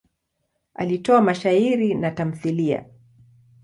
[0.73, 2.85] Alitoa mashairi na tamthiliya.